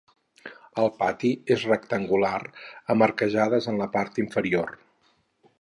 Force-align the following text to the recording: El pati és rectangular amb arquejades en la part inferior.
El 0.83 0.87
pati 1.01 1.31
és 1.57 1.65
rectangular 1.71 2.33
amb 2.95 3.07
arquejades 3.11 3.71
en 3.73 3.81
la 3.85 3.93
part 3.99 4.21
inferior. 4.25 4.79